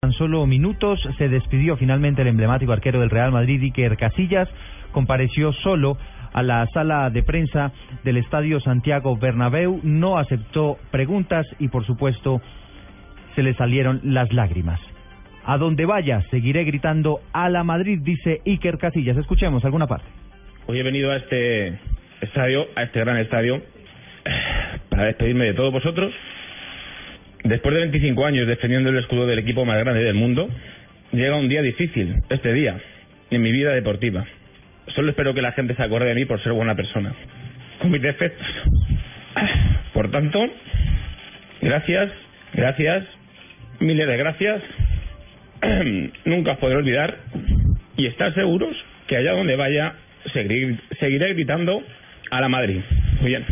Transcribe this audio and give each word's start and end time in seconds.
Tan 0.00 0.12
solo 0.12 0.46
minutos 0.46 1.00
se 1.18 1.28
despidió 1.28 1.76
finalmente 1.76 2.22
el 2.22 2.28
emblemático 2.28 2.70
arquero 2.70 3.00
del 3.00 3.10
Real 3.10 3.32
Madrid, 3.32 3.60
Iker 3.60 3.96
Casillas, 3.96 4.48
compareció 4.92 5.52
solo 5.52 5.98
a 6.32 6.44
la 6.44 6.64
sala 6.68 7.10
de 7.10 7.24
prensa 7.24 7.72
del 8.04 8.18
Estadio 8.18 8.60
Santiago 8.60 9.16
Bernabéu, 9.16 9.80
no 9.82 10.16
aceptó 10.18 10.78
preguntas 10.92 11.48
y 11.58 11.66
por 11.66 11.84
supuesto 11.84 12.40
se 13.34 13.42
le 13.42 13.54
salieron 13.54 14.00
las 14.04 14.32
lágrimas. 14.32 14.78
A 15.44 15.58
donde 15.58 15.84
vaya, 15.84 16.22
seguiré 16.30 16.62
gritando 16.62 17.18
a 17.32 17.48
la 17.48 17.64
Madrid, 17.64 17.98
dice 18.00 18.40
Iker 18.46 18.78
Casillas. 18.78 19.16
Escuchemos 19.16 19.64
alguna 19.64 19.88
parte. 19.88 20.06
Hoy 20.66 20.78
he 20.78 20.84
venido 20.84 21.10
a 21.10 21.16
este 21.16 21.76
estadio, 22.20 22.68
a 22.76 22.84
este 22.84 23.00
gran 23.00 23.16
estadio, 23.16 23.60
para 24.90 25.06
despedirme 25.06 25.46
de 25.46 25.54
todos 25.54 25.72
vosotros 25.72 26.14
Después 27.48 27.74
de 27.74 27.80
25 27.80 28.26
años 28.26 28.46
defendiendo 28.46 28.90
el 28.90 28.98
escudo 28.98 29.26
del 29.26 29.38
equipo 29.38 29.64
más 29.64 29.78
grande 29.78 30.04
del 30.04 30.12
mundo, 30.14 30.50
llega 31.12 31.34
un 31.36 31.48
día 31.48 31.62
difícil, 31.62 32.16
este 32.28 32.52
día, 32.52 32.76
en 33.30 33.40
mi 33.40 33.50
vida 33.50 33.72
deportiva. 33.72 34.26
Solo 34.94 35.08
espero 35.10 35.32
que 35.32 35.40
la 35.40 35.52
gente 35.52 35.74
se 35.74 35.82
acuerde 35.82 36.08
de 36.08 36.14
mí 36.14 36.26
por 36.26 36.42
ser 36.42 36.52
buena 36.52 36.74
persona, 36.74 37.14
con 37.80 37.90
mis 37.90 38.02
defectos. 38.02 38.46
Por 39.94 40.10
tanto, 40.10 40.44
gracias, 41.62 42.10
gracias, 42.52 43.04
miles 43.80 44.06
de 44.06 44.16
gracias. 44.18 44.62
Nunca 46.26 46.52
os 46.52 46.58
podré 46.58 46.76
olvidar 46.76 47.16
y 47.96 48.08
estar 48.08 48.34
seguros 48.34 48.76
que 49.06 49.16
allá 49.16 49.32
donde 49.32 49.56
vaya 49.56 49.94
seguiré, 50.34 50.76
seguiré 51.00 51.32
gritando 51.32 51.82
a 52.30 52.42
la 52.42 52.48
Madrid. 52.50 52.80
Muy 53.22 53.30
bien. 53.30 53.46